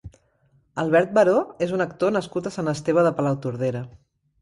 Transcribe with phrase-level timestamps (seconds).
[0.83, 1.35] Albert Baró
[1.67, 3.89] és un actor nascut a Sant Esteve de Palautordera.